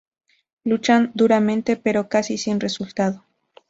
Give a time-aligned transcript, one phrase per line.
[0.63, 3.23] Luchan duramente pero casi sin resultado.